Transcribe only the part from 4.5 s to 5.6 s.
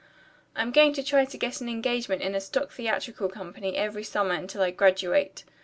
I graduate.